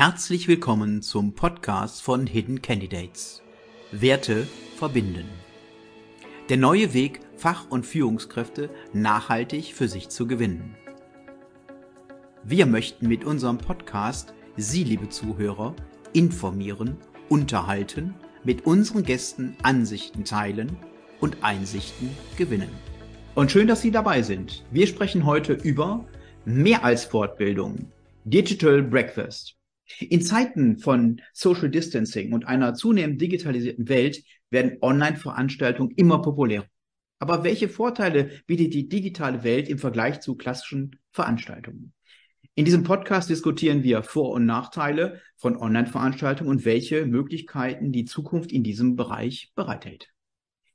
[0.00, 3.42] Herzlich willkommen zum Podcast von Hidden Candidates.
[3.92, 4.46] Werte
[4.78, 5.28] verbinden.
[6.48, 10.74] Der neue Weg, Fach- und Führungskräfte nachhaltig für sich zu gewinnen.
[12.42, 15.76] Wir möchten mit unserem Podcast Sie, liebe Zuhörer,
[16.14, 16.96] informieren,
[17.28, 20.78] unterhalten, mit unseren Gästen Ansichten teilen
[21.20, 22.08] und Einsichten
[22.38, 22.70] gewinnen.
[23.34, 24.64] Und schön, dass Sie dabei sind.
[24.70, 26.06] Wir sprechen heute über
[26.46, 27.92] mehr als Fortbildung,
[28.24, 29.59] Digital Breakfast.
[29.98, 36.66] In Zeiten von Social Distancing und einer zunehmend digitalisierten Welt werden Online-Veranstaltungen immer populärer.
[37.18, 41.92] Aber welche Vorteile bietet die digitale Welt im Vergleich zu klassischen Veranstaltungen?
[42.54, 48.52] In diesem Podcast diskutieren wir Vor- und Nachteile von Online-Veranstaltungen und welche Möglichkeiten die Zukunft
[48.52, 50.08] in diesem Bereich bereithält.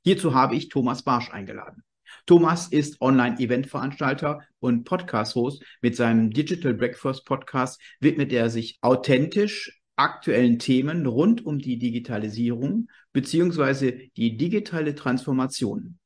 [0.02, 1.82] Hierzu habe ich Thomas Barsch eingeladen.
[2.26, 5.62] Thomas ist Online-Event-Veranstalter und Podcast-Host.
[5.80, 12.88] Mit seinem Digital Breakfast Podcast widmet er sich authentisch aktuellen Themen rund um die Digitalisierung
[13.12, 15.98] beziehungsweise die digitale Transformation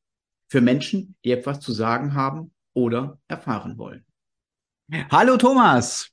[0.49, 4.05] für Menschen, die etwas zu sagen haben oder erfahren wollen.
[5.11, 6.11] Hallo Thomas.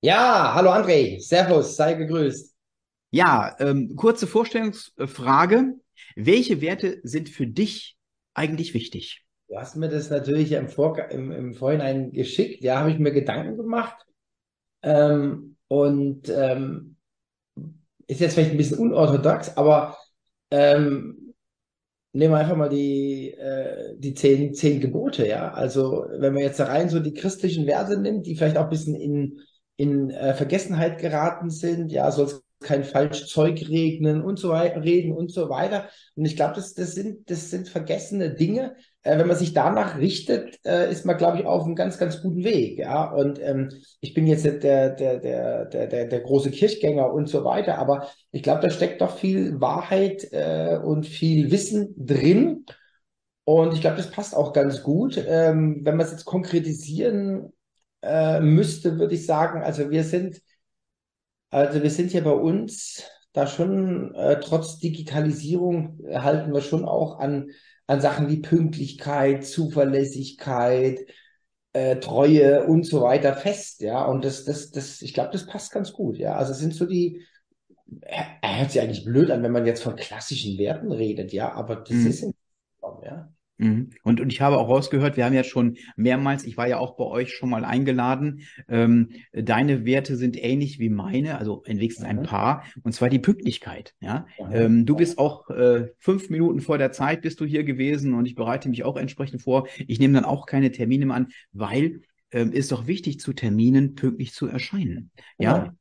[0.00, 1.20] Ja, hallo André.
[1.20, 2.54] Servus, sei gegrüßt.
[3.10, 5.74] Ja, ähm, kurze Vorstellungsfrage.
[6.14, 7.97] Welche Werte sind für dich
[8.38, 9.24] eigentlich wichtig?
[9.48, 12.62] Du hast mir das natürlich im, Vor im, im Vorhinein geschickt.
[12.62, 13.96] Ja, habe ich mir Gedanken gemacht.
[14.82, 16.96] Ähm, und ähm,
[18.06, 19.96] ist jetzt vielleicht ein bisschen unorthodox, aber
[20.50, 21.34] ähm,
[22.12, 25.52] nehmen wir einfach mal die, äh, die zehn, zehn Gebote, ja.
[25.52, 28.70] Also wenn man jetzt da rein so die christlichen Werte nimmt, die vielleicht auch ein
[28.70, 29.40] bisschen in,
[29.76, 34.82] in äh, Vergessenheit geraten sind, ja, soll es kein falsch Zeug regnen und so weiter,
[34.82, 35.88] reden und so weiter.
[36.16, 38.74] Und ich glaube, das, das, sind, das sind vergessene Dinge.
[39.02, 42.20] Äh, wenn man sich danach richtet, äh, ist man, glaube ich, auf einem ganz, ganz
[42.20, 42.78] guten Weg.
[42.78, 43.70] Ja, und ähm,
[44.00, 48.08] ich bin jetzt der, der, der, der, der, der große Kirchgänger und so weiter, aber
[48.32, 52.64] ich glaube, da steckt doch viel Wahrheit äh, und viel Wissen drin.
[53.44, 55.16] Und ich glaube, das passt auch ganz gut.
[55.26, 57.52] Ähm, wenn man es jetzt konkretisieren
[58.02, 60.40] äh, müsste, würde ich sagen, also wir sind
[61.50, 66.84] also wir sind ja bei uns da schon, äh, trotz Digitalisierung, äh, halten wir schon
[66.84, 67.50] auch an,
[67.86, 71.00] an Sachen wie Pünktlichkeit, Zuverlässigkeit,
[71.72, 74.04] äh, Treue und so weiter fest, ja.
[74.04, 76.36] Und das, das, das, ich glaube, das passt ganz gut, ja.
[76.36, 77.24] Also es sind so die,
[78.02, 81.76] er hört sich eigentlich blöd an, wenn man jetzt von klassischen Werten redet, ja, aber
[81.76, 82.06] das mhm.
[82.06, 82.34] ist in
[83.02, 83.32] ja.
[83.58, 83.90] Mhm.
[84.02, 86.96] Und, und ich habe auch rausgehört, wir haben ja schon mehrmals, ich war ja auch
[86.96, 92.18] bei euch schon mal eingeladen, ähm, deine Werte sind ähnlich wie meine, also wenigstens ein
[92.18, 92.22] mhm.
[92.22, 93.94] paar, und zwar die Pünktlichkeit.
[94.00, 94.52] Ja, mhm.
[94.52, 98.26] ähm, du bist auch äh, fünf Minuten vor der Zeit bist du hier gewesen und
[98.26, 99.66] ich bereite mich auch entsprechend vor.
[99.86, 103.94] Ich nehme dann auch keine Termine mehr an, weil ähm, ist doch wichtig, zu Terminen
[103.94, 105.10] pünktlich zu erscheinen.
[105.38, 105.74] Ja, ja,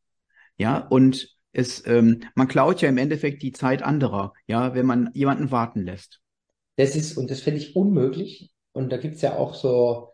[0.57, 5.09] ja und es, ähm, man klaut ja im Endeffekt die Zeit anderer, ja, wenn man
[5.13, 6.21] jemanden warten lässt.
[6.77, 8.51] Das ist, und das finde ich unmöglich.
[8.71, 10.13] Und da gibt es ja auch so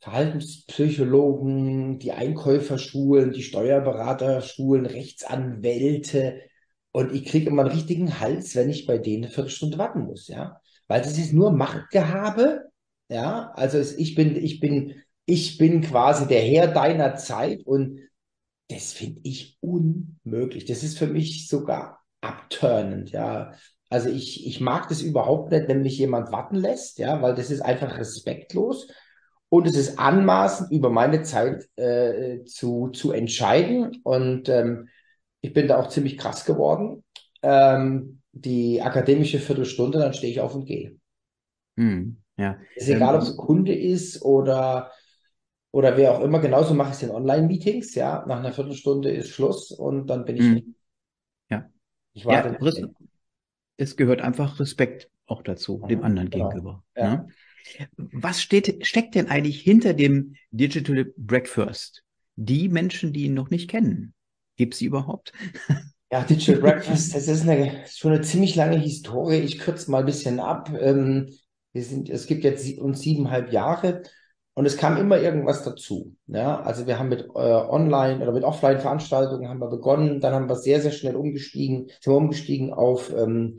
[0.00, 6.40] Verhaltenspsychologen, die Einkäuferschulen, die Steuerberaterschulen, Rechtsanwälte.
[6.90, 10.28] Und ich kriege immer einen richtigen Hals, wenn ich bei denen eine Viertelstunde warten muss,
[10.28, 10.60] ja.
[10.88, 12.64] Weil das ist nur Machtgehabe,
[13.08, 13.52] ja.
[13.54, 18.00] Also es, ich bin, ich bin, ich bin quasi der Herr deiner Zeit und
[18.68, 20.64] das finde ich unmöglich.
[20.64, 23.52] Das ist für mich sogar abturnend, ja.
[23.92, 27.50] Also ich, ich mag das überhaupt nicht, wenn mich jemand warten lässt, ja, weil das
[27.50, 28.88] ist einfach respektlos
[29.50, 34.00] und es ist anmaßend, über meine Zeit äh, zu, zu entscheiden.
[34.02, 34.88] Und ähm,
[35.42, 37.04] ich bin da auch ziemlich krass geworden.
[37.42, 40.96] Ähm, die akademische Viertelstunde, dann stehe ich auf und gehe.
[41.76, 42.56] Hm, ja.
[42.76, 44.90] Ist egal, ob es Kunde ist oder,
[45.70, 46.38] oder wer auch immer.
[46.38, 47.94] Genauso mache ich es in Online-Meetings.
[47.94, 50.44] Ja, nach einer Viertelstunde ist Schluss und dann bin ich.
[50.44, 50.74] Hm.
[51.50, 51.68] Ja.
[52.14, 52.56] Ich warte.
[52.58, 52.88] Ja,
[53.82, 56.48] es gehört einfach Respekt auch dazu, dem anderen genau.
[56.48, 56.84] gegenüber.
[56.96, 57.16] Ja.
[57.16, 57.26] Ne?
[57.96, 62.02] Was steht, steckt denn eigentlich hinter dem Digital Breakfast?
[62.36, 64.14] Die Menschen, die ihn noch nicht kennen,
[64.56, 65.32] gibt es sie überhaupt?
[66.10, 69.38] Ja, Digital Breakfast, das ist eine, schon eine ziemlich lange Historie.
[69.38, 70.70] Ich kürze mal ein bisschen ab.
[70.78, 71.30] Ähm,
[71.72, 74.02] wir sind, es gibt jetzt uns siebeneinhalb Jahre
[74.54, 76.14] und es kam immer irgendwas dazu.
[76.26, 80.48] Ja, also wir haben mit äh, Online- oder mit Offline-Veranstaltungen haben wir begonnen, dann haben
[80.48, 83.56] wir sehr, sehr schnell umgestiegen, sind wir umgestiegen auf ähm,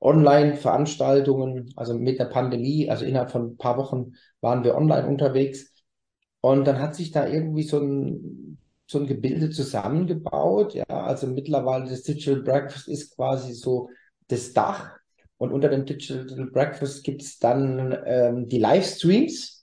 [0.00, 4.12] Online-Veranstaltungen, also mit der Pandemie, also innerhalb von ein paar Wochen
[4.42, 5.72] waren wir online unterwegs.
[6.42, 10.74] Und dann hat sich da irgendwie so ein, so ein Gebilde zusammengebaut.
[10.74, 13.88] Ja, also mittlerweile das Digital Breakfast ist quasi so
[14.28, 14.90] das Dach.
[15.38, 19.53] Und unter dem Digital Breakfast gibt es dann ähm, die Livestreams.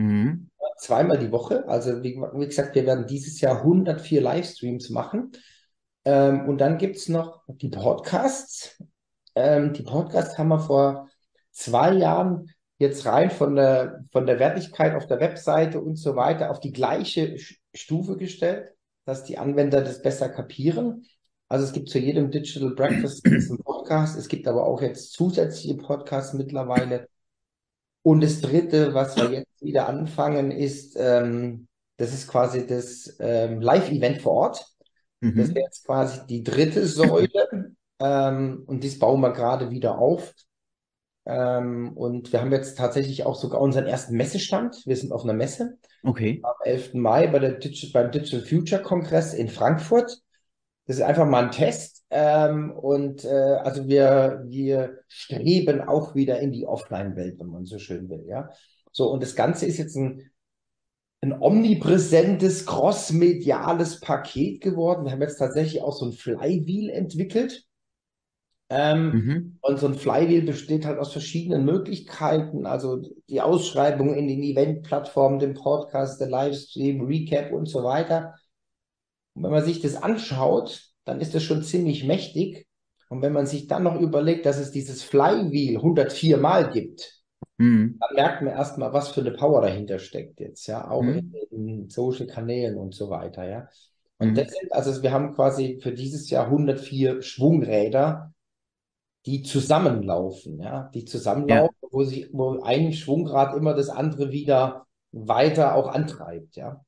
[0.00, 0.48] Mhm.
[0.78, 1.68] zweimal die Woche.
[1.68, 5.32] Also wie, wie gesagt, wir werden dieses Jahr 104 Livestreams machen.
[6.06, 8.82] Ähm, und dann gibt es noch die Podcasts.
[9.34, 11.08] Ähm, die Podcasts haben wir vor
[11.50, 16.50] zwei Jahren jetzt rein von der, von der Wertigkeit auf der Webseite und so weiter
[16.50, 17.36] auf die gleiche
[17.74, 18.72] Stufe gestellt,
[19.04, 21.04] dass die Anwender das besser kapieren.
[21.48, 24.16] Also es gibt zu jedem Digital Breakfast einen Podcast.
[24.16, 27.06] Es gibt aber auch jetzt zusätzliche Podcasts mittlerweile.
[28.02, 33.60] Und das Dritte, was wir jetzt wieder anfangen, ist, ähm, das ist quasi das ähm,
[33.60, 34.66] Live-Event vor Ort.
[35.20, 35.36] Mhm.
[35.36, 37.74] Das wäre jetzt quasi die dritte Säule.
[38.00, 40.34] ähm, und das bauen wir gerade wieder auf.
[41.26, 44.82] Ähm, und wir haben jetzt tatsächlich auch sogar unseren ersten Messestand.
[44.86, 45.78] Wir sind auf einer Messe.
[46.02, 46.40] Okay.
[46.42, 46.94] Am 11.
[46.94, 50.18] Mai bei der Digi beim Digital Future Kongress in Frankfurt.
[50.86, 51.99] Das ist einfach mal ein Test.
[52.10, 57.78] Ähm, und äh, also wir, wir streben auch wieder in die Offline-Welt, wenn man so
[57.78, 58.24] schön will.
[58.26, 58.50] Ja.
[58.90, 60.30] So, und das Ganze ist jetzt ein,
[61.20, 65.04] ein omnipräsentes, crossmediales Paket geworden.
[65.04, 67.64] Wir haben jetzt tatsächlich auch so ein Flywheel entwickelt.
[68.72, 69.58] Ähm, mhm.
[69.62, 75.40] Und so ein Flywheel besteht halt aus verschiedenen Möglichkeiten, also die Ausschreibung in den Event-Plattformen,
[75.40, 78.34] den Podcast, der Livestream, Recap und so weiter.
[79.34, 82.66] Und wenn man sich das anschaut, dann ist das schon ziemlich mächtig.
[83.08, 87.20] Und wenn man sich dann noch überlegt, dass es dieses Flywheel 104 Mal gibt,
[87.58, 87.98] mhm.
[87.98, 91.34] dann merkt man erstmal, was für eine Power dahinter steckt jetzt, ja, auch mhm.
[91.50, 93.68] in den Social Kanälen und so weiter, ja.
[94.18, 94.34] Und mhm.
[94.36, 98.32] das sind, also wir haben quasi für dieses Jahr 104 Schwungräder,
[99.26, 101.88] die zusammenlaufen, ja, die zusammenlaufen, ja.
[101.90, 106.84] wo sich, wo ein Schwungrad immer das andere wieder weiter auch antreibt, ja.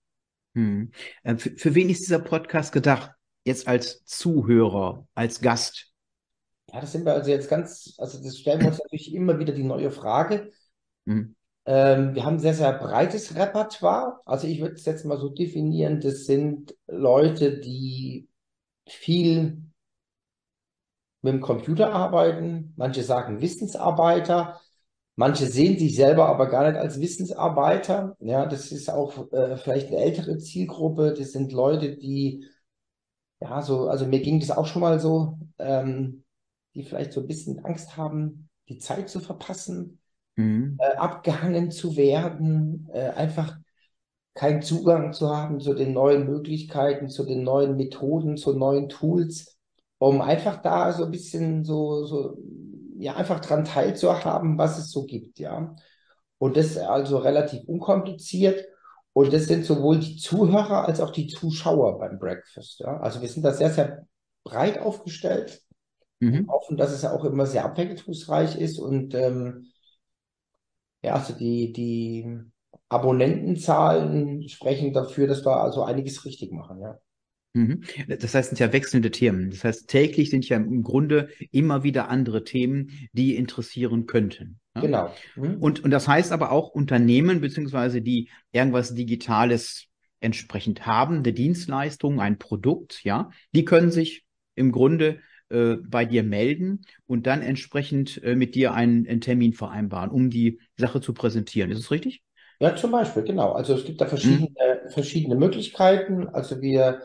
[0.54, 0.92] Hm.
[1.24, 3.10] Für, für wen ist dieser Podcast gedacht?
[3.44, 5.92] Jetzt als Zuhörer, als Gast?
[6.72, 9.52] Ja, das sind wir also jetzt ganz, also das stellen wir uns natürlich immer wieder
[9.52, 10.52] die neue Frage.
[11.06, 11.34] Hm.
[11.64, 14.20] Ähm, wir haben ein sehr, sehr breites Repertoire.
[14.24, 18.28] Also ich würde es jetzt mal so definieren, das sind Leute, die
[18.88, 19.62] viel
[21.22, 24.60] mit dem Computer arbeiten, manche sagen Wissensarbeiter,
[25.14, 28.16] manche sehen sich selber aber gar nicht als Wissensarbeiter.
[28.20, 31.14] Ja, das ist auch äh, vielleicht eine ältere Zielgruppe.
[31.16, 32.46] Das sind Leute, die,
[33.42, 36.24] ja, so, also mir ging das auch schon mal so, ähm,
[36.74, 40.00] die vielleicht so ein bisschen Angst haben, die Zeit zu verpassen,
[40.36, 40.78] mhm.
[40.80, 43.58] äh, abgehangen zu werden, äh, einfach
[44.34, 49.52] keinen Zugang zu haben zu den neuen Möglichkeiten, zu den neuen Methoden, zu neuen Tools
[50.08, 52.36] um einfach da so ein bisschen so, so,
[52.98, 55.76] ja, einfach dran teilzuhaben, was es so gibt, ja.
[56.38, 58.64] Und das ist also relativ unkompliziert.
[59.14, 62.98] Und das sind sowohl die Zuhörer als auch die Zuschauer beim Breakfast, ja.
[63.00, 64.06] Also wir sind da sehr, sehr
[64.44, 65.62] breit aufgestellt.
[66.20, 66.48] Mhm.
[66.48, 69.66] Hoffen, dass es ja auch immer sehr abwechslungsreich ist und ähm,
[71.02, 72.38] ja, also die, die
[72.88, 76.98] Abonnentenzahlen sprechen dafür, dass wir also einiges richtig machen, ja.
[77.54, 77.82] Mhm.
[78.08, 79.50] Das heißt, es sind ja wechselnde Themen.
[79.50, 84.58] Das heißt, täglich sind ja im Grunde immer wieder andere Themen, die interessieren könnten.
[84.74, 84.80] Ja?
[84.80, 85.14] Genau.
[85.36, 85.56] Mhm.
[85.56, 89.86] Und, und das heißt aber auch Unternehmen, beziehungsweise die irgendwas Digitales
[90.20, 95.18] entsprechend haben, eine Dienstleistung, ein Produkt, ja, die können sich im Grunde
[95.50, 100.30] äh, bei dir melden und dann entsprechend äh, mit dir einen, einen Termin vereinbaren, um
[100.30, 101.70] die Sache zu präsentieren.
[101.70, 102.22] Ist es richtig?
[102.60, 103.52] Ja, zum Beispiel, genau.
[103.52, 104.90] Also es gibt da verschiedene, mhm.
[104.90, 106.28] verschiedene Möglichkeiten.
[106.28, 107.02] Also wir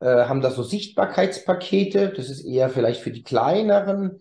[0.00, 2.10] haben da so Sichtbarkeitspakete.
[2.10, 4.20] Das ist eher vielleicht für die kleineren,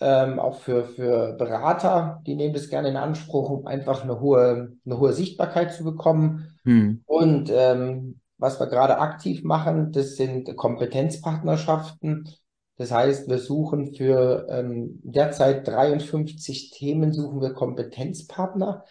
[0.00, 4.72] ähm, auch für, für Berater, die nehmen das gerne in Anspruch, um einfach eine hohe,
[4.84, 6.58] eine hohe Sichtbarkeit zu bekommen.
[6.64, 7.02] Hm.
[7.06, 12.28] Und ähm, was wir gerade aktiv machen, das sind Kompetenzpartnerschaften.
[12.76, 18.84] Das heißt, wir suchen für ähm, derzeit 53 Themen, suchen wir Kompetenzpartner,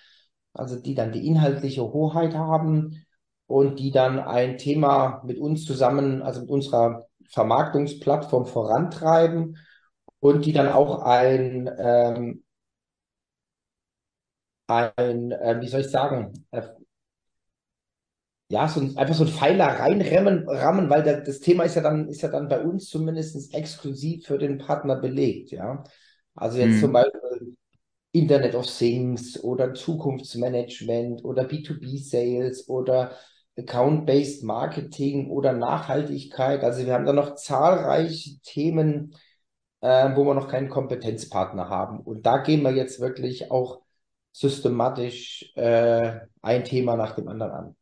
[0.54, 3.05] also die dann die inhaltliche Hoheit haben
[3.48, 9.58] und die dann ein Thema mit uns zusammen, also mit unserer Vermarktungsplattform vorantreiben
[10.20, 12.44] und die dann auch ein, ähm,
[14.68, 16.62] ein äh, wie soll ich sagen, äh,
[18.50, 21.82] ja, so ein, einfach so ein Pfeiler reinrammen, rammen, weil der, das Thema ist ja
[21.82, 25.84] dann, ist ja dann bei uns zumindest exklusiv für den Partner belegt, ja.
[26.36, 26.82] Also jetzt hm.
[26.82, 27.58] zum Beispiel
[28.12, 33.12] Internet of Things oder Zukunftsmanagement oder B2B-Sales oder
[33.58, 36.64] Account-Based Marketing oder Nachhaltigkeit.
[36.64, 39.16] Also wir haben da noch zahlreiche Themen,
[39.82, 42.00] äh, wo wir noch keinen Kompetenzpartner haben.
[42.00, 43.82] Und da gehen wir jetzt wirklich auch
[44.34, 47.76] systematisch äh, ein Thema nach dem anderen an.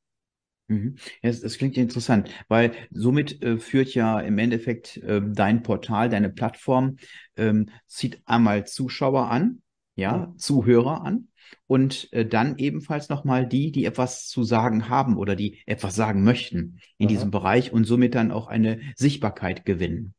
[0.68, 0.96] Mhm.
[1.24, 6.98] Das, klingt interessant, weil somit äh, führt ja im Endeffekt äh, dein Portal, deine Plattform,
[7.36, 9.63] ähm, zieht einmal Zuschauer an,
[9.96, 10.34] ja.
[10.38, 11.28] Zuhörer an
[11.68, 16.24] und äh, dann ebenfalls nochmal die, die etwas zu sagen haben oder die etwas sagen
[16.24, 17.10] möchten in mhm.
[17.10, 20.14] diesem Bereich und somit dann auch eine Sichtbarkeit gewinnen.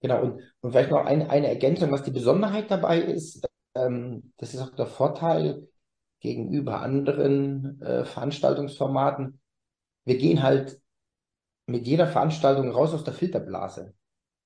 [0.00, 4.54] Genau, und, und vielleicht noch eine, eine Ergänzung, was die Besonderheit dabei ist, ähm, das
[4.54, 5.68] ist auch der Vorteil
[6.20, 9.40] gegenüber anderen äh, Veranstaltungsformaten.
[10.04, 10.80] Wir gehen halt
[11.66, 13.94] mit jeder Veranstaltung raus aus der Filterblase.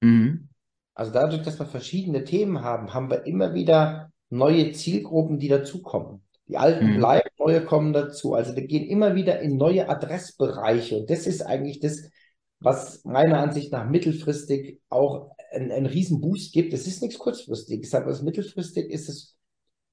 [0.00, 0.48] Mhm.
[0.94, 6.22] Also dadurch, dass wir verschiedene Themen haben, haben wir immer wieder neue Zielgruppen, die dazukommen.
[6.48, 6.96] Die alten mhm.
[6.98, 8.34] bleiben, neue kommen dazu.
[8.34, 10.98] Also wir gehen immer wieder in neue Adressbereiche.
[10.98, 12.10] Und das ist eigentlich das,
[12.60, 16.72] was meiner Ansicht nach mittelfristig auch einen, einen riesen Boost gibt.
[16.72, 19.36] Es ist nichts kurzfristiges, aber mittelfristig ist es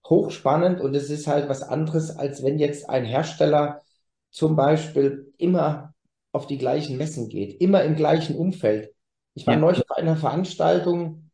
[0.08, 3.82] hochspannend und es ist halt was anderes, als wenn jetzt ein Hersteller
[4.30, 5.94] zum Beispiel immer
[6.32, 8.94] auf die gleichen Messen geht, immer im gleichen Umfeld.
[9.34, 9.60] Ich war ja.
[9.60, 11.31] neulich auf einer Veranstaltung,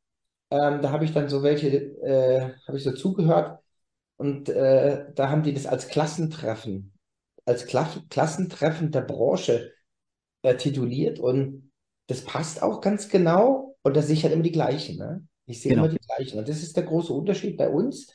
[0.49, 3.59] ähm, da habe ich dann so welche, äh, habe ich so zugehört
[4.17, 6.93] und äh, da haben die das als Klassentreffen,
[7.45, 9.73] als Kla Klassentreffen der Branche
[10.43, 11.71] äh, tituliert und
[12.07, 14.97] das passt auch ganz genau und da sehe ich halt immer die gleichen.
[14.97, 15.27] Ne?
[15.45, 15.85] Ich sehe genau.
[15.85, 18.13] immer die gleichen und das ist der große Unterschied bei uns,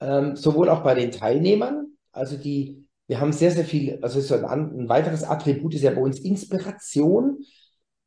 [0.00, 4.34] ähm, sowohl auch bei den Teilnehmern, also die, wir haben sehr, sehr viel, also so
[4.34, 7.42] ein, ein weiteres Attribut ist ja bei uns Inspiration.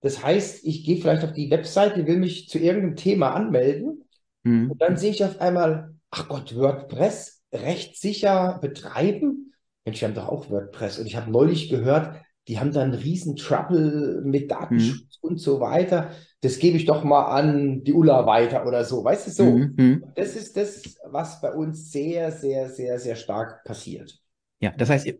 [0.01, 4.03] Das heißt, ich gehe vielleicht auf die Webseite, will mich zu irgendeinem Thema anmelden
[4.43, 4.71] mhm.
[4.71, 9.53] und dann sehe ich auf einmal, ach Gott, WordPress rechtssicher betreiben.
[9.85, 10.99] Mensch, wir haben doch auch WordPress.
[10.99, 12.15] Und ich habe neulich gehört,
[12.47, 15.29] die haben dann riesen Trouble mit Datenschutz mhm.
[15.29, 16.11] und so weiter.
[16.41, 19.03] Das gebe ich doch mal an die Ulla weiter oder so.
[19.03, 19.43] Weißt du so?
[19.45, 19.73] Mhm.
[19.77, 20.03] mhm.
[20.15, 24.19] Das ist das, was bei uns sehr, sehr, sehr, sehr stark passiert.
[24.59, 25.13] Ja, das heißt,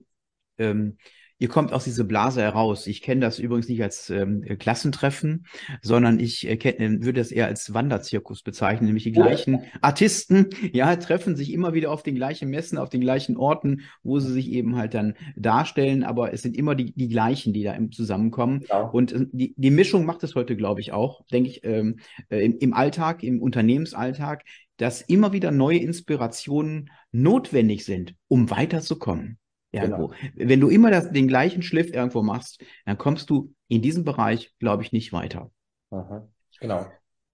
[0.57, 0.97] ähm,
[1.41, 2.85] ihr kommt aus dieser Blase heraus.
[2.85, 5.47] Ich kenne das übrigens nicht als ähm, Klassentreffen,
[5.81, 10.95] sondern ich äh, kenn, würde das eher als Wanderzirkus bezeichnen, nämlich die gleichen Artisten, ja,
[10.97, 14.51] treffen sich immer wieder auf den gleichen Messen, auf den gleichen Orten, wo sie sich
[14.51, 18.63] eben halt dann darstellen, aber es sind immer die, die gleichen, die da im zusammenkommen.
[18.69, 18.81] Ja.
[18.81, 21.97] Und äh, die, die Mischung macht es heute, glaube ich, auch, denke ich, ähm,
[22.29, 24.43] äh, im, im Alltag, im Unternehmensalltag,
[24.77, 29.39] dass immer wieder neue Inspirationen notwendig sind, um weiterzukommen
[29.71, 30.07] irgendwo.
[30.07, 30.31] Genau.
[30.35, 34.53] Wenn du immer das, den gleichen Schliff irgendwo machst, dann kommst du in diesem Bereich,
[34.59, 35.51] glaube ich, nicht weiter.
[35.91, 36.27] Aha.
[36.59, 36.85] Genau.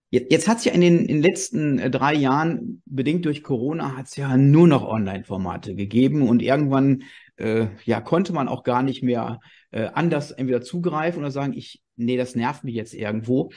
[0.09, 3.43] Jetzt, jetzt hat es ja in den, in den letzten äh, drei Jahren, bedingt durch
[3.43, 7.03] Corona, hat es ja nur noch Online-Formate gegeben und irgendwann
[7.35, 9.39] äh, ja, konnte man auch gar nicht mehr
[9.71, 13.51] äh, anders entweder zugreifen oder sagen, ich, nee, das nervt mich jetzt irgendwo.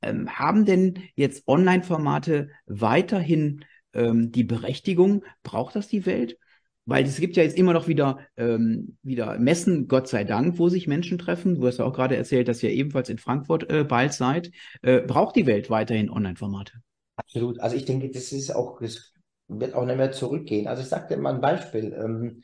[0.00, 5.24] Ähm, haben denn jetzt Online-Formate weiterhin ähm, die Berechtigung?
[5.42, 6.38] Braucht das die Welt?
[6.88, 10.70] Weil es gibt ja jetzt immer noch wieder, ähm, wieder Messen, Gott sei Dank, wo
[10.70, 11.56] sich Menschen treffen.
[11.56, 14.50] Du hast ja auch gerade erzählt, dass ihr ebenfalls in Frankfurt äh, bald seid.
[14.80, 16.72] Äh, braucht die Welt weiterhin Online-Formate?
[17.16, 17.60] Absolut.
[17.60, 19.12] Also ich denke, das ist auch, das
[19.48, 20.66] wird auch nicht mehr zurückgehen.
[20.66, 21.92] Also ich sage dir mal ein Beispiel.
[21.92, 22.42] Ähm,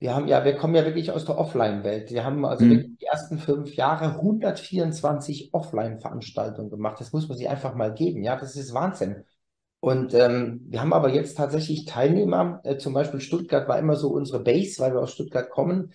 [0.00, 2.10] wir haben ja, wir kommen ja wirklich aus der Offline-Welt.
[2.10, 2.96] Wir haben also mhm.
[3.00, 6.98] die ersten fünf Jahre 124 Offline-Veranstaltungen gemacht.
[6.98, 8.24] Das muss man sich einfach mal geben.
[8.24, 9.22] Ja, das ist Wahnsinn.
[9.80, 14.08] Und ähm, wir haben aber jetzt tatsächlich Teilnehmer, äh, zum Beispiel Stuttgart war immer so
[14.08, 15.92] unsere Base, weil wir aus Stuttgart kommen.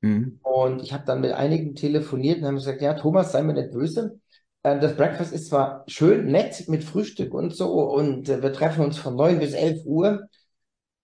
[0.00, 0.38] Mhm.
[0.42, 3.72] Und ich habe dann mit einigen telefoniert und haben gesagt, ja, Thomas, sei mir nicht
[3.72, 4.20] böse.
[4.62, 8.84] Äh, das Breakfast ist zwar schön, nett mit Frühstück und so und äh, wir treffen
[8.84, 10.28] uns von neun bis elf Uhr.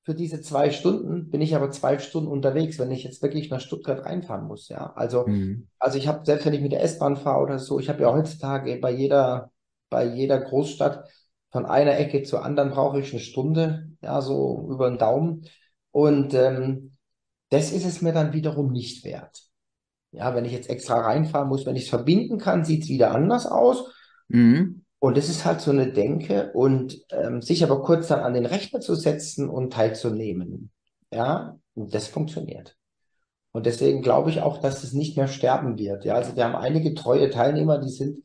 [0.02, 3.60] Für diese zwei Stunden bin ich aber zwei Stunden unterwegs, wenn ich jetzt wirklich nach
[3.60, 4.68] Stuttgart reinfahren muss.
[4.68, 5.68] Ja, also, mhm.
[5.78, 8.12] also ich habe selbst wenn ich mit der S-Bahn fahre oder so, ich habe ja
[8.12, 9.52] heutzutage bei jeder,
[9.90, 11.08] bei jeder Großstadt
[11.50, 15.46] von einer Ecke zur anderen brauche ich eine Stunde, ja, so über den Daumen.
[15.90, 16.96] Und ähm,
[17.50, 19.42] das ist es mir dann wiederum nicht wert.
[20.12, 23.12] Ja, wenn ich jetzt extra reinfahren muss, wenn ich es verbinden kann, sieht es wieder
[23.12, 23.92] anders aus.
[24.28, 24.84] Mhm.
[24.98, 28.46] Und das ist halt so eine Denke und ähm, sich aber kurz dann an den
[28.46, 30.70] Rechner zu setzen und teilzunehmen.
[31.12, 32.76] Ja, und das funktioniert.
[33.52, 36.04] Und deswegen glaube ich auch, dass es nicht mehr sterben wird.
[36.04, 38.24] Ja, also wir haben einige treue Teilnehmer, die sind,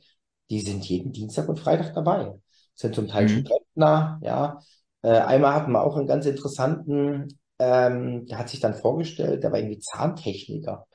[0.51, 2.35] die sind jeden Dienstag und Freitag dabei
[2.75, 3.47] sind zum Teil schon mhm.
[3.47, 4.59] Rentner, ja.
[5.01, 9.51] Äh, einmal hatten wir auch einen ganz interessanten, ähm, der hat sich dann vorgestellt, der
[9.51, 10.85] war irgendwie Zahntechniker.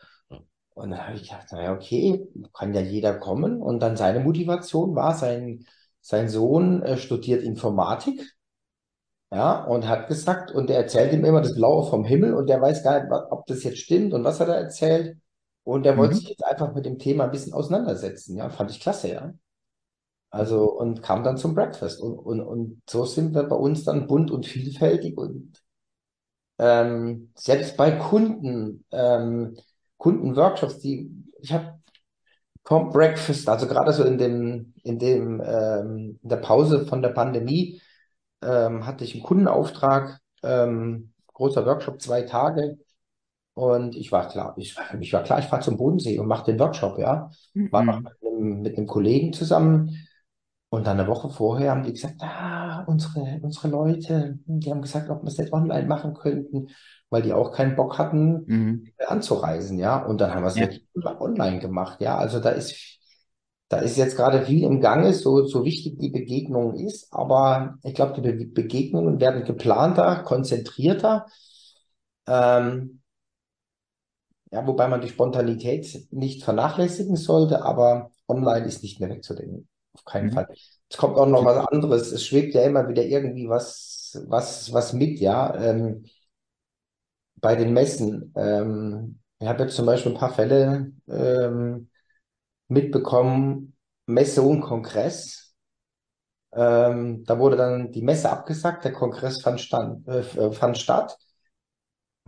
[0.74, 3.60] Und dann habe ich gedacht, naja, okay, kann ja jeder kommen.
[3.60, 5.66] Und dann seine Motivation war, sein,
[6.00, 8.34] sein Sohn äh, studiert Informatik.
[9.32, 12.60] Ja, und hat gesagt, und er erzählt ihm immer das Blaue vom Himmel und der
[12.60, 15.18] weiß gar nicht, ob das jetzt stimmt und was er da erzählt.
[15.62, 15.98] Und er mhm.
[15.98, 18.36] wollte sich jetzt einfach mit dem Thema ein bisschen auseinandersetzen.
[18.36, 19.32] Ja, fand ich klasse, ja.
[20.30, 22.00] Also und kam dann zum Breakfast.
[22.00, 25.62] Und, und, und so sind wir bei uns dann bunt und vielfältig und
[26.58, 29.56] ähm, selbst bei Kunden, ähm,
[29.98, 31.10] Kundenworkshops, die
[31.40, 31.78] ich habe
[32.64, 37.10] Comp Breakfast, also gerade so in dem, in dem, ähm, in der Pause von der
[37.10, 37.80] Pandemie,
[38.42, 42.78] ähm, hatte ich einen Kundenauftrag, ähm, großer Workshop, zwei Tage.
[43.54, 46.58] Und ich war klar, ich, ich war klar, ich fahre zum Bodensee und mache den
[46.60, 47.30] Workshop, ja.
[47.70, 48.04] War noch Mhm.
[48.04, 49.96] mit einem, mit einem Kollegen zusammen.
[50.70, 55.10] Und dann eine Woche vorher haben die gesagt, ah, unsere, unsere Leute, die haben gesagt,
[55.10, 56.68] ob wir es nicht online machen könnten,
[57.10, 58.84] weil die auch keinen Bock hatten, Mhm.
[59.06, 60.04] anzureisen, ja.
[60.04, 60.68] Und dann haben wir es Ja.
[61.18, 62.16] online gemacht, ja.
[62.16, 62.76] Also da ist,
[63.68, 67.94] da ist jetzt gerade viel im Gange, so, so wichtig die Begegnung ist, aber ich
[67.94, 71.26] glaube, die Be Begegnungen werden geplanter, konzentrierter.
[72.26, 73.00] Ähm,
[74.52, 79.68] ja, wobei man die Spontanität nicht vernachlässigen sollte, aber online ist nicht mehr wegzudenken.
[79.94, 80.32] Auf keinen Mhm.
[80.32, 80.48] Fall.
[80.88, 82.12] Es kommt auch noch was anderes.
[82.12, 85.54] Es schwebt ja immer wieder irgendwie was, was, was mit, ja.
[85.56, 86.04] Ähm,
[87.36, 88.32] bei den Messen.
[88.36, 91.88] Ähm, ich habe jetzt zum Beispiel ein paar Fälle ähm,
[92.68, 95.54] mitbekommen, Messe und Kongress.
[96.52, 101.16] Ähm, da wurde dann die Messe abgesagt, der Kongress fand, stand, äh, fand statt.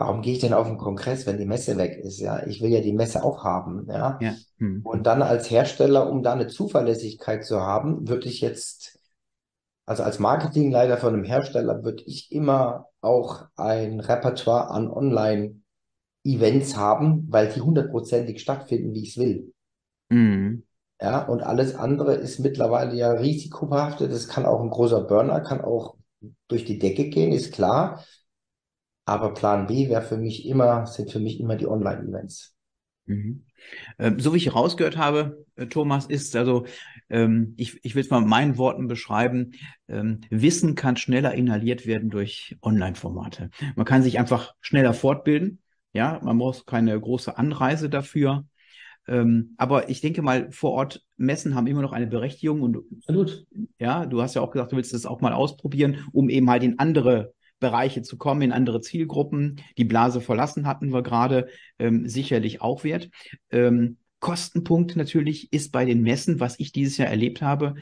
[0.02, 2.18] Warum gehe ich denn auf den Kongress, wenn die Messe weg ist?
[2.18, 3.86] Ja, ich will ja die Messe auch haben.
[3.88, 4.34] Ja, Ja.
[4.58, 4.82] Mhm.
[4.82, 8.98] und dann als Hersteller, um da eine Zuverlässigkeit zu haben, würde ich jetzt,
[9.86, 17.28] also als Marketingleiter von einem Hersteller, würde ich immer auch ein Repertoire an Online-Events haben,
[17.30, 19.52] weil die hundertprozentig stattfinden, wie ich es will.
[20.10, 20.64] Mhm.
[21.00, 24.10] Ja, und alles andere ist mittlerweile ja risikobehaftet.
[24.10, 25.94] Das kann auch ein großer Burner, kann auch
[26.48, 28.04] durch die Decke gehen, ist klar.
[29.04, 32.54] Aber Plan B wäre für mich immer, sind für mich immer die Online-Events.
[33.06, 33.44] Mhm.
[33.98, 36.66] Ähm, so wie ich rausgehört habe, äh, Thomas, ist also,
[37.10, 39.52] ähm, ich, ich will es mal mit meinen Worten beschreiben,
[39.88, 43.50] ähm, Wissen kann schneller inhaliert werden durch Online-Formate.
[43.76, 45.60] Man kann sich einfach schneller fortbilden.
[45.92, 48.46] Ja, man muss keine große Anreise dafür.
[49.08, 53.46] Ähm, aber ich denke mal, vor Ort Messen haben immer noch eine Berechtigung und Absolut.
[53.78, 56.62] ja, du hast ja auch gesagt, du willst das auch mal ausprobieren, um eben halt
[56.62, 59.62] in andere Bereiche zu kommen, in andere Zielgruppen.
[59.78, 63.08] Die Blase verlassen hatten wir gerade, ähm, sicherlich auch wert.
[63.50, 67.74] Ähm, Kostenpunkt natürlich ist bei den Messen, was ich dieses Jahr erlebt habe,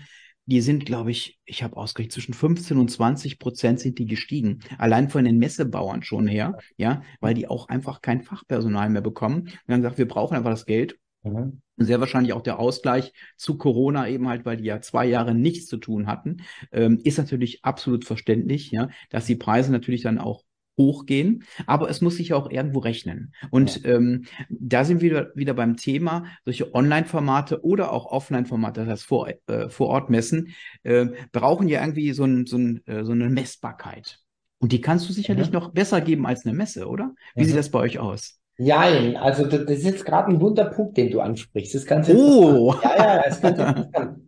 [0.46, 4.60] die sind, glaube ich, ich habe ausgerechnet, zwischen 15 und 20 Prozent sind die gestiegen.
[4.78, 9.42] Allein von den Messebauern schon her, ja, weil die auch einfach kein Fachpersonal mehr bekommen.
[9.42, 10.98] Und dann gesagt, wir brauchen einfach das Geld.
[11.22, 11.60] Mhm.
[11.76, 15.34] Und sehr wahrscheinlich auch der Ausgleich zu Corona eben halt, weil die ja zwei Jahre
[15.34, 16.38] nichts zu tun hatten,
[16.72, 20.42] ähm, ist natürlich absolut verständlich, ja, dass die Preise natürlich dann auch
[20.78, 23.34] hochgehen, aber es muss sich ja auch irgendwo rechnen.
[23.50, 28.88] Und ähm, da sind wir wieder, wieder beim Thema, solche Online-Formate oder auch Offline-Formate, das
[28.88, 33.04] heißt vor, äh, vor Ort messen, äh, brauchen ja irgendwie so, ein, so, ein, äh,
[33.04, 34.20] so eine Messbarkeit.
[34.58, 35.52] Und die kannst du sicherlich Mhm.
[35.52, 37.14] noch besser geben als eine Messe, oder?
[37.34, 37.48] Wie Mhm.
[37.48, 38.39] sieht das bei euch aus?
[38.62, 41.74] Jein, also das, ist jetzt gerade ein Wunderpunkt, den du ansprichst.
[41.74, 42.74] Das ist ganz Oh!
[42.82, 44.18] Ja, ja, das ist ganz interessant.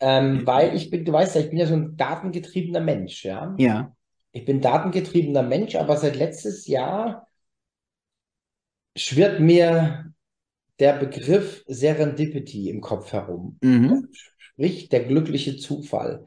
[0.00, 3.54] Ähm, weil ich bin, du weißt ja, ich bin ja so ein datengetriebener Mensch, ja.
[3.58, 3.94] Ja.
[4.32, 7.28] Ich bin datengetriebener Mensch, aber seit letztes Jahr
[8.96, 10.14] schwirrt mir
[10.78, 13.58] der Begriff Serendipity im Kopf herum.
[13.62, 14.08] Mhm.
[14.38, 16.26] Sprich, der glückliche Zufall.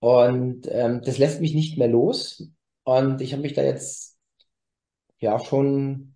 [0.00, 2.46] Und ähm, das lässt mich nicht mehr los.
[2.84, 4.18] Und ich habe mich da jetzt
[5.18, 6.11] ja schon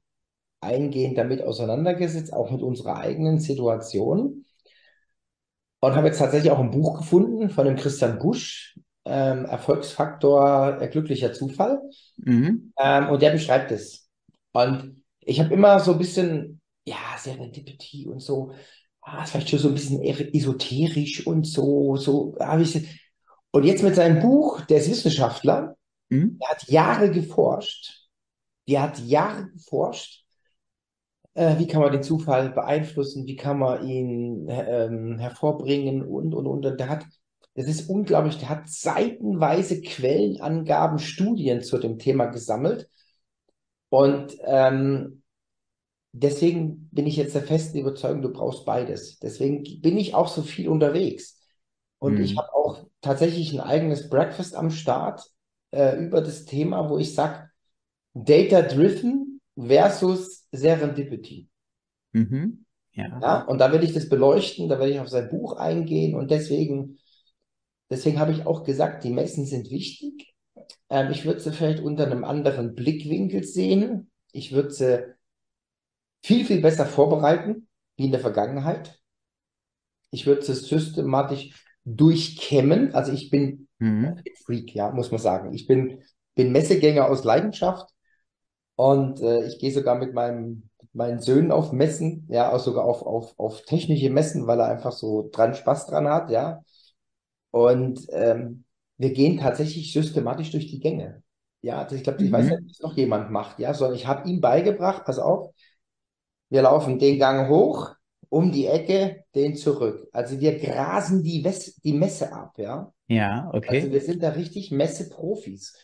[0.60, 4.44] eingehend damit auseinandergesetzt, auch mit unserer eigenen Situation.
[5.80, 10.88] Und habe jetzt tatsächlich auch ein Buch gefunden von dem Christian Busch, ähm, Erfolgsfaktor äh,
[10.88, 11.80] glücklicher Zufall.
[12.16, 12.72] Mhm.
[12.78, 14.08] Ähm, und der beschreibt es.
[14.52, 18.52] Und ich habe immer so ein bisschen, ja, Serendipity und so,
[19.02, 23.00] ah, ist vielleicht schon so ein bisschen esoterisch und so, so habe ich.
[23.52, 25.76] Und jetzt mit seinem Buch, der ist Wissenschaftler,
[26.08, 26.38] Mhm.
[26.38, 28.08] der hat Jahre geforscht,
[28.68, 30.25] der hat Jahre geforscht,
[31.36, 36.46] äh, wie kann man den Zufall beeinflussen, wie kann man ihn ähm, hervorbringen und, und,
[36.46, 36.66] und.
[36.66, 37.06] Und der hat,
[37.54, 42.90] das ist unglaublich, der hat seitenweise Quellenangaben, Studien zu dem Thema gesammelt.
[43.88, 45.22] Und ähm,
[46.12, 49.18] deswegen bin ich jetzt der festen Überzeugung, du brauchst beides.
[49.20, 51.40] Deswegen bin ich auch so viel unterwegs.
[51.98, 52.38] Und ich Mhm.
[52.38, 55.24] habe auch tatsächlich ein eigenes Breakfast am Start
[55.72, 57.50] äh, über das Thema, wo ich sage,
[58.14, 61.48] Data-Driven versus Serendipity.
[62.12, 62.64] Mhm.
[62.92, 63.20] Ja.
[63.20, 66.30] Ja, und da will ich das beleuchten, da werde ich auf sein Buch eingehen und
[66.30, 66.98] deswegen,
[67.90, 70.34] deswegen habe ich auch gesagt, die Messen sind wichtig.
[70.90, 74.10] Ähm, ich würde sie vielleicht unter einem anderen Blickwinkel sehen.
[74.32, 75.14] Ich würde sie
[76.22, 79.00] viel, viel besser vorbereiten, wie in der Vergangenheit.
[80.10, 82.94] Ich würde sie systematisch durchkämmen.
[82.94, 84.22] Also ich bin Mhm.
[84.44, 85.52] Freak, ja, muss man sagen.
[85.52, 86.02] Ich bin,
[86.34, 87.90] bin Messegänger aus Leidenschaft
[88.76, 92.84] und äh, ich gehe sogar mit meinem, mit meinen Söhnen auf Messen, ja, auch sogar
[92.84, 96.62] auf, auf, auf technische Messen, weil er einfach so dran Spaß dran hat, ja.
[97.50, 98.64] Und ähm,
[98.98, 101.22] wir gehen tatsächlich systematisch durch die Gänge.
[101.62, 104.06] Ja, also ich glaube, ich weiß nicht, ob es noch jemand macht, ja, sondern ich
[104.06, 105.52] habe ihm beigebracht, pass auf,
[106.48, 107.90] wir laufen den Gang hoch,
[108.28, 110.08] um die Ecke, den zurück.
[110.12, 112.92] Also wir grasen die, Wes die Messe ab, ja.
[113.08, 113.80] Ja, okay.
[113.80, 115.74] Also wir sind da richtig Messeprofis.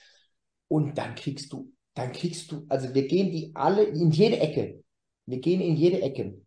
[0.68, 4.82] Und dann kriegst du, dann kriegst du, also wir gehen die alle in jede Ecke.
[5.26, 6.40] Wir gehen in jede Ecke.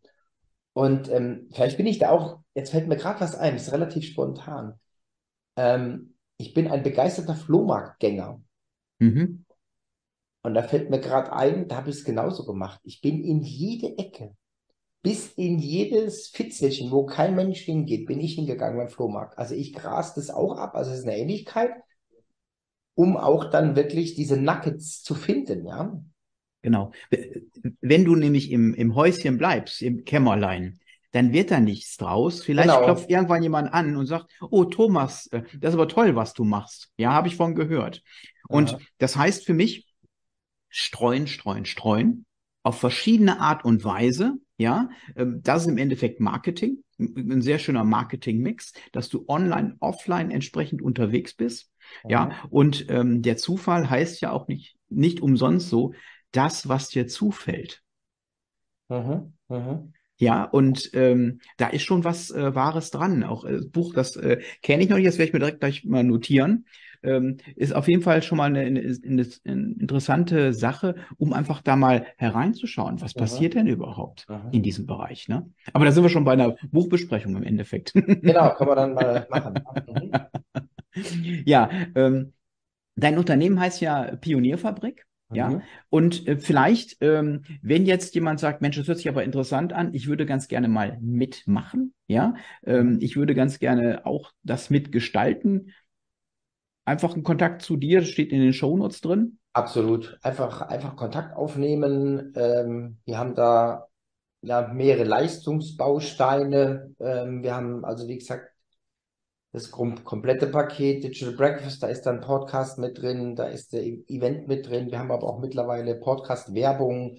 [0.74, 4.06] Und ähm, vielleicht bin ich da auch, jetzt fällt mir gerade was ein, ist relativ
[4.06, 4.80] spontan.
[5.56, 8.42] Ähm, ich bin ein begeisterter Flohmarktgänger.
[9.00, 9.46] Mhm.
[10.42, 12.80] Und da fällt mir gerade ein, da habe ich es genauso gemacht.
[12.84, 14.36] Ich bin in jede Ecke,
[15.02, 19.38] bis in jedes Fitzelchen, wo kein Mensch hingeht, bin ich hingegangen beim Flohmarkt.
[19.38, 21.72] Also ich gras das auch ab, also es ist eine Ähnlichkeit,
[22.96, 26.02] um auch dann wirklich diese Nuggets zu finden, ja.
[26.62, 26.92] Genau.
[27.82, 30.80] Wenn du nämlich im, im Häuschen bleibst, im Kämmerlein,
[31.12, 32.44] dann wird da nichts draus.
[32.44, 32.84] Vielleicht Genau.
[32.84, 36.44] klopft irgendwann jemand an und sagt, oh Thomas, äh, das ist aber toll, was du
[36.44, 36.92] machst.
[36.98, 38.02] Ja, habe ich von gehört.
[38.50, 38.80] Und Aha.
[38.98, 39.88] das heißt für mich,
[40.70, 42.26] streuen, streuen, streuen,
[42.64, 44.34] auf verschiedene Art und Weise.
[44.58, 50.32] Ja, Ähm, das ist im Endeffekt Marketing, ein sehr schöner Marketing-Mix, dass du online, offline
[50.32, 51.70] entsprechend unterwegs bist.
[52.08, 55.94] Ja, und ähm, der Zufall heißt ja auch nicht, nicht umsonst so,
[56.32, 57.82] das, was dir zufällt.
[58.90, 59.34] Mhm.
[59.50, 59.94] Mhm.
[60.18, 63.24] Ja, und ähm, da ist schon was äh, Wahres dran.
[63.24, 65.60] Auch äh, das Buch, das äh, kenne ich noch nicht, das werde ich mir direkt
[65.60, 66.66] gleich mal notieren.
[67.04, 69.28] Ähm, ist auf jeden Fall schon mal eine, eine, eine,
[69.80, 73.20] interessante Sache, um einfach da mal hereinzuschauen, was Mhm.
[73.20, 74.52] passiert denn überhaupt Mhm.
[74.52, 75.28] in diesem Bereich.
[75.28, 75.52] Ne?
[75.74, 77.94] Aber da sind wir schon bei einer Buchbesprechung im Endeffekt.
[77.96, 78.94] Genau, kann man dann
[79.30, 79.66] mal machen.
[81.46, 82.34] Ja, ähm,
[82.96, 85.06] dein Unternehmen heißt ja Pionierfabrik.
[85.34, 85.64] Ja, Mhm.
[85.90, 89.94] und äh, vielleicht, ähm, wenn jetzt jemand sagt, Mensch, das hört sich aber interessant an,
[89.94, 95.74] ich würde ganz gerne mal mitmachen, ja, ähm, ich würde ganz gerne auch das mitgestalten.
[96.84, 99.38] Einfach ein Kontakt zu dir, das steht in den Shownotes drin.
[99.54, 100.20] Absolut.
[100.22, 102.34] Einfach, einfach Kontakt aufnehmen.
[102.36, 103.88] Ähm, wir haben da
[104.42, 106.96] ja mehrere Leistungsbausteine.
[107.00, 108.52] Ähm, wir haben also, wie gesagt,
[109.56, 113.86] das kom komplette Paket Digital Breakfast, da ist dann Podcast mit drin, da ist der
[113.86, 114.92] E- Event mit drin.
[114.92, 117.16] Wir haben aber auch mittlerweile Podcast-Werbung.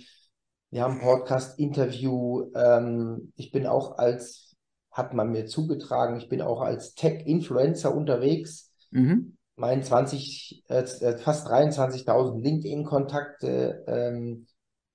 [0.70, 2.50] Wir haben Podcast-Interview.
[2.54, 4.54] Ähm, ich bin auch als,
[4.90, 8.70] hat man mir zugetragen, ich bin auch als Tech-Influencer unterwegs.
[8.90, 9.38] Mhm.
[9.56, 14.46] Mein 20, äh, äh, fast 23.000 LinkedIn-Kontakte ähm,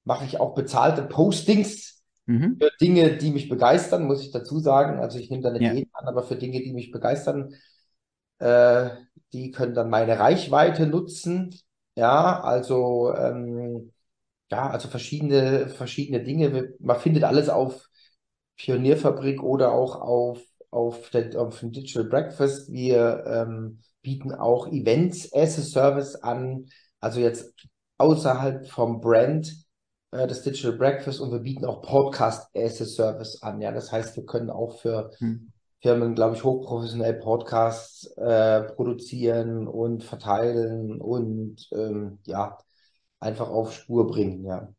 [0.03, 2.00] mache ich auch bezahlte Postings
[2.31, 2.59] Mhm.
[2.59, 4.99] für Dinge, die mich begeistern, muss ich dazu sagen.
[4.99, 5.73] Also ich nehme da nicht Ja.
[5.73, 7.55] jeden an, aber für Dinge, die mich begeistern,
[8.39, 8.89] äh,
[9.33, 11.55] die können dann meine Reichweite nutzen.
[11.95, 13.91] Ja, also ähm,
[14.51, 16.73] ja, also verschiedene verschiedene Dinge.
[16.79, 17.89] Man findet alles auf
[18.57, 20.39] Pionierfabrik oder auch auf
[20.69, 22.71] auf der, auf dem Digital Breakfast.
[22.71, 26.67] Wir ähm, bieten auch Events as a Service an,
[27.01, 27.53] also jetzt
[27.97, 29.53] außerhalb vom Brand
[30.11, 33.61] äh, des Digital Breakfast und wir bieten auch Podcast as a Service an.
[33.61, 35.51] Ja, das heißt, wir können auch für Hm.
[35.81, 42.57] Firmen, glaube ich, hochprofessionell Podcasts äh, produzieren und verteilen und ähm, ja,
[43.19, 44.45] einfach auf Spur bringen.
[44.45, 44.69] Ja.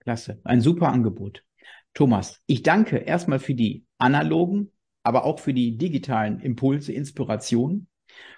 [0.00, 0.40] Klasse.
[0.44, 1.44] Ein super Angebot.
[1.92, 7.88] Thomas, ich danke erstmal für die analogen, aber auch für die digitalen Impulse, Inspirationen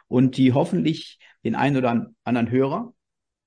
[0.09, 2.93] und die hoffentlich den einen oder anderen Hörer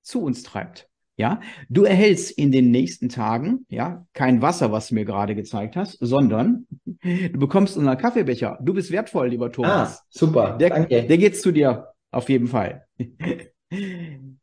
[0.02, 0.88] zu uns treibt.
[1.18, 5.74] Ja, du erhältst in den nächsten Tagen, ja, kein Wasser, was du mir gerade gezeigt
[5.74, 6.66] hast, sondern
[7.02, 8.58] du bekommst unseren Kaffeebecher.
[8.60, 10.00] Du bist wertvoll, lieber Thomas.
[10.00, 10.58] Ah, super.
[10.58, 11.04] Der, Danke.
[11.04, 12.84] der geht's zu dir, auf jeden Fall.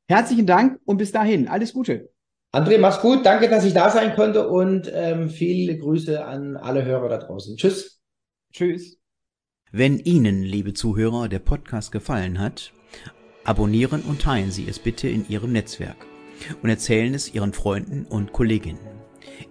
[0.07, 2.09] Herzlichen Dank und bis dahin, alles Gute.
[2.51, 3.23] André, mach's gut.
[3.23, 7.55] Danke, dass ich da sein konnte und ähm, viele Grüße an alle Hörer da draußen.
[7.55, 7.99] Tschüss.
[8.51, 8.99] Tschüss.
[9.71, 12.71] Wenn Ihnen, liebe Zuhörer, der Podcast gefallen hat,
[13.43, 16.12] abonnieren und teilen Sie es bitte in Ihrem Netzwerk
[16.61, 18.79] und erzählen es Ihren Freunden und Kolleginnen.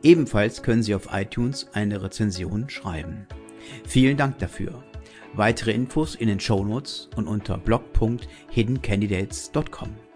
[0.02, 3.26] Ebenfalls können Sie auf iTunes eine Rezension schreiben.
[3.86, 4.82] Vielen Dank dafür.
[5.34, 10.11] Weitere Infos in den Shownotes und unter blog.hiddencandidates.com.